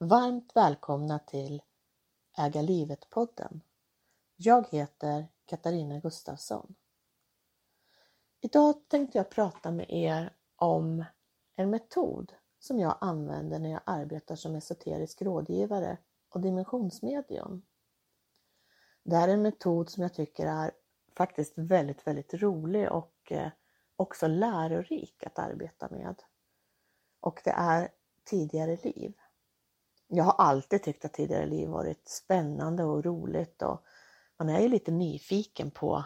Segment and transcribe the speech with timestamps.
[0.04, 1.62] Varmt välkomna till
[2.38, 3.62] Äga livet-podden.
[4.36, 6.76] Jag heter Katarina Gustafsson.
[8.42, 11.06] Idag tänkte jag prata med er om
[11.56, 15.98] en metod som jag använder när jag arbetar som esoterisk rådgivare
[16.30, 17.62] och dimensionsmedium.
[19.04, 20.72] Det här är en metod som jag tycker är
[21.18, 23.52] faktiskt väldigt, väldigt rolig och eh,
[23.96, 26.24] också lärorik att arbeta med.
[27.20, 27.90] Och det är
[28.24, 29.14] tidigare liv.
[30.16, 33.84] Jag har alltid tyckt att tidigare liv varit spännande och roligt och
[34.38, 36.04] man är ju lite nyfiken på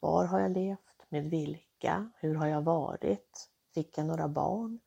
[0.00, 4.80] var har jag levt, med vilka, hur har jag varit, fick jag några barn,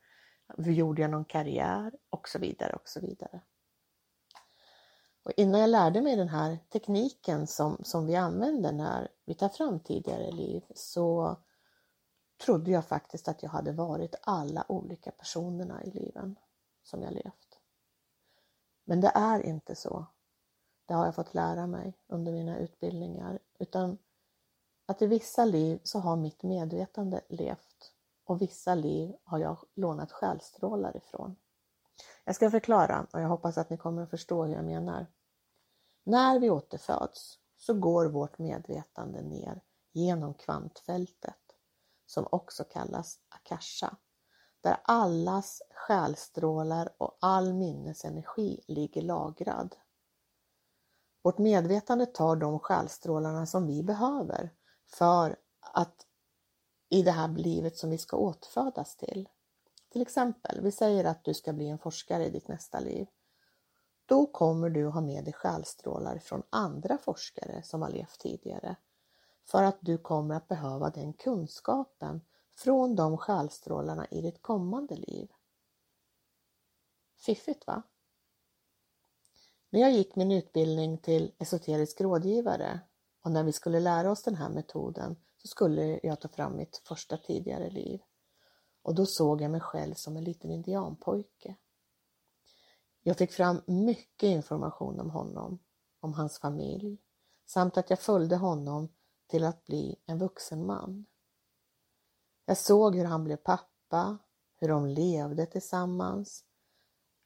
[0.58, 1.94] hur gjorde jag någon karriär?
[2.09, 3.42] Och så vidare och så vidare.
[5.24, 9.50] Och innan jag lärde mig den här tekniken som, som vi använder när vi tar
[9.50, 11.38] fram tidigare liv så
[12.46, 16.36] trodde jag faktiskt att jag hade varit alla olika personerna i liven
[16.84, 17.53] som jag levt.
[18.83, 20.05] Men det är inte så.
[20.85, 23.39] Det har jag fått lära mig under mina utbildningar.
[23.59, 23.97] Utan
[24.85, 27.94] att i vissa liv så har mitt medvetande levt
[28.25, 31.35] och vissa liv har jag lånat själstrålar ifrån.
[32.23, 35.07] Jag ska förklara och jag hoppas att ni kommer att förstå hur jag menar.
[36.03, 39.61] När vi återföds så går vårt medvetande ner
[39.91, 41.35] genom kvantfältet
[42.05, 43.97] som också kallas akasha
[44.63, 49.75] där allas själstrålar och all minnesenergi ligger lagrad.
[51.22, 54.50] Vårt medvetande tar de själstrålarna som vi behöver
[54.85, 55.35] för
[55.74, 56.07] att
[56.90, 59.29] i det här livet som vi ska återfödas till.
[59.90, 63.07] Till exempel, vi säger att du ska bli en forskare i ditt nästa liv.
[64.06, 68.75] Då kommer du ha med dig själstrålar från andra forskare som har levt tidigare
[69.45, 72.21] för att du kommer att behöva den kunskapen
[72.55, 75.31] från de själstrålarna i ditt kommande liv.
[77.15, 77.83] Fiffigt va?
[79.69, 82.79] När jag gick min utbildning till esoterisk rådgivare
[83.21, 86.81] och när vi skulle lära oss den här metoden så skulle jag ta fram mitt
[86.85, 88.01] första tidigare liv.
[88.81, 91.55] Och då såg jag mig själv som en liten indianpojke.
[93.03, 95.59] Jag fick fram mycket information om honom,
[96.00, 96.97] om hans familj,
[97.45, 98.89] samt att jag följde honom
[99.27, 101.05] till att bli en vuxen man.
[102.45, 104.18] Jag såg hur han blev pappa,
[104.56, 106.44] hur de levde tillsammans,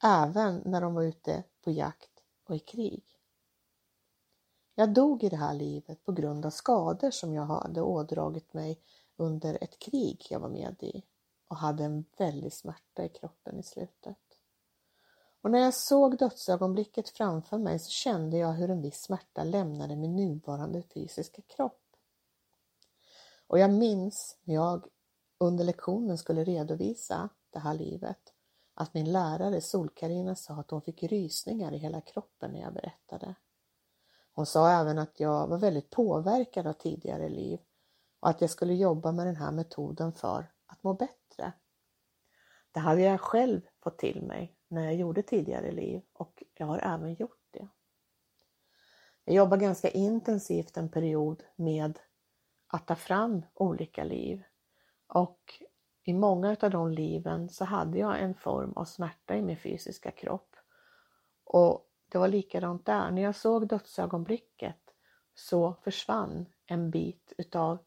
[0.02, 3.04] även när de var ute på jakt och i krig.
[4.74, 8.80] Jag dog i det här livet på grund av skador som jag hade ådragit mig
[9.16, 11.02] under ett krig jag var med i
[11.48, 14.18] och hade en väldig smärta i kroppen i slutet.
[15.40, 19.96] Och när jag såg dödsögonblicket framför mig så kände jag hur en viss smärta lämnade
[19.96, 21.82] min nuvarande fysiska kropp.
[23.46, 24.86] Och jag minns när jag
[25.38, 28.32] under lektionen skulle redovisa det här livet
[28.74, 33.34] att min lärare Sol-Carina sa att hon fick rysningar i hela kroppen när jag berättade.
[34.32, 37.58] Hon sa även att jag var väldigt påverkad av tidigare liv
[38.20, 41.52] och att jag skulle jobba med den här metoden för att må bättre.
[42.72, 46.78] Det hade jag själv fått till mig när jag gjorde tidigare liv och jag har
[46.78, 47.68] även gjort det.
[49.24, 51.98] Jag jobbade ganska intensivt en period med
[52.66, 54.42] att ta fram olika liv
[55.08, 55.62] och
[56.02, 60.10] i många av de liven så hade jag en form av smärta i min fysiska
[60.10, 60.56] kropp.
[61.44, 63.10] Och det var likadant där.
[63.10, 64.94] När jag såg dödsögonblicket
[65.34, 67.78] så försvann en bit utav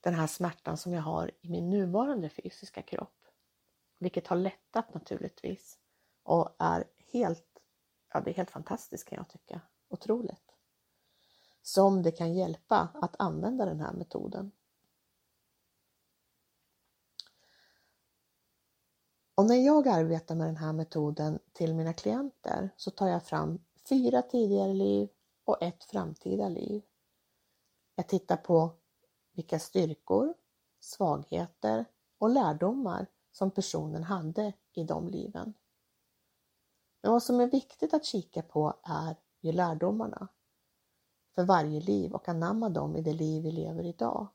[0.00, 3.24] den här smärtan som jag har i min nuvarande fysiska kropp.
[3.98, 5.78] Vilket har lättat naturligtvis
[6.22, 7.58] och är helt,
[8.12, 9.60] ja det är helt fantastiskt kan jag tycka.
[9.88, 10.54] Otroligt.
[11.62, 14.52] Som det kan hjälpa att använda den här metoden.
[19.40, 23.58] Och när jag arbetar med den här metoden till mina klienter så tar jag fram
[23.88, 25.08] fyra tidigare liv
[25.44, 26.82] och ett framtida liv.
[27.94, 28.70] Jag tittar på
[29.32, 30.34] vilka styrkor,
[30.80, 31.84] svagheter
[32.18, 35.54] och lärdomar som personen hade i de liven.
[37.02, 40.28] Men vad som är viktigt att kika på är ju lärdomarna
[41.34, 44.28] för varje liv och anamma dem i det liv vi lever idag.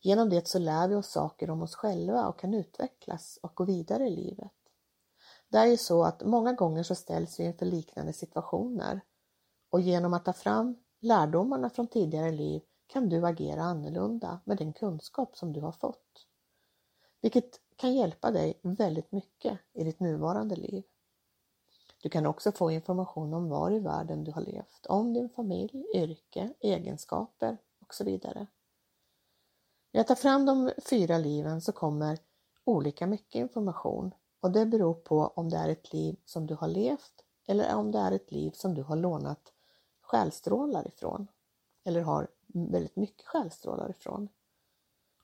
[0.00, 3.64] Genom det så lär vi oss saker om oss själva och kan utvecklas och gå
[3.64, 4.52] vidare i livet.
[5.48, 9.00] Det är ju så att många gånger så ställs vi inför liknande situationer
[9.70, 14.72] och genom att ta fram lärdomarna från tidigare liv kan du agera annorlunda med den
[14.72, 16.26] kunskap som du har fått.
[17.20, 20.84] Vilket kan hjälpa dig väldigt mycket i ditt nuvarande liv.
[22.02, 25.86] Du kan också få information om var i världen du har levt, om din familj,
[25.94, 28.46] yrke, egenskaper och så vidare.
[29.92, 32.18] När jag tar fram de fyra liven så kommer
[32.64, 36.68] olika mycket information och det beror på om det är ett liv som du har
[36.68, 39.52] levt eller om det är ett liv som du har lånat
[40.00, 41.26] själstrålar ifrån
[41.84, 44.28] eller har väldigt mycket själstrålar ifrån.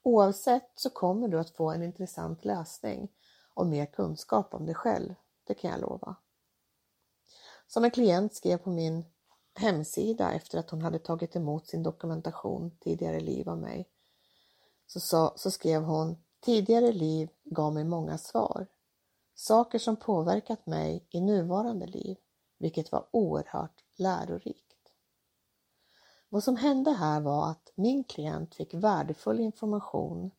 [0.03, 3.09] Oavsett så kommer du att få en intressant läsning
[3.55, 5.15] och mer kunskap om dig själv,
[5.45, 6.17] det kan jag lova.
[7.67, 9.05] Som en klient skrev på min
[9.55, 13.89] hemsida efter att hon hade tagit emot sin dokumentation tidigare liv av mig
[14.87, 18.67] så, sa, så skrev hon Tidigare liv gav mig många svar.
[19.35, 22.17] Saker som påverkat mig i nuvarande liv,
[22.59, 24.93] vilket var oerhört lärorikt.
[26.29, 30.31] Vad som hände här var att min klient fick värdefull information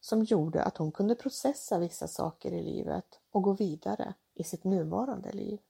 [0.00, 4.64] som gjorde att hon kunde processa vissa saker i livet och gå vidare i sitt
[4.64, 5.60] nuvarande liv.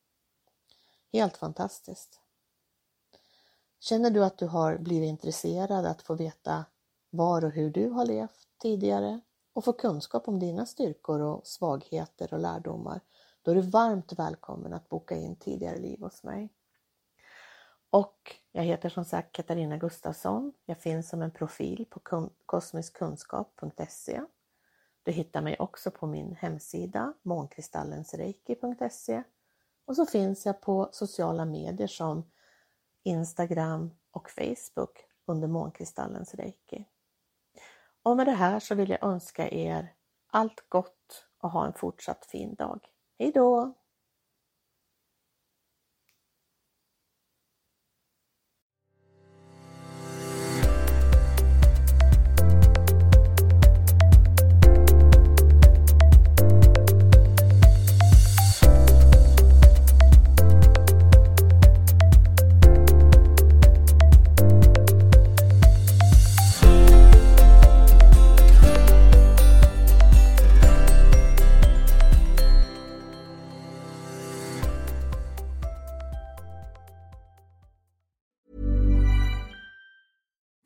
[1.12, 2.20] Helt fantastiskt.
[3.80, 6.64] Känner du att du har blivit intresserad att få veta
[7.10, 9.20] var och hur du har levt tidigare
[9.52, 13.00] och få kunskap om dina styrkor och svagheter och lärdomar,
[13.42, 16.48] då är du varmt välkommen att boka in tidigare liv hos mig.
[17.90, 20.52] Och jag heter som sagt Katarina Gustafsson.
[20.64, 24.22] Jag finns som en profil på kosmiskkunskap.se.
[25.02, 29.22] Du hittar mig också på min hemsida månkristallensreiki.se
[29.84, 32.30] och så finns jag på sociala medier som
[33.02, 36.84] Instagram och Facebook under Månkristallens Reiki.
[38.08, 39.92] Och med det här så vill jag önska er
[40.30, 42.80] allt gott och ha en fortsatt fin dag.
[43.18, 43.77] Hejdå!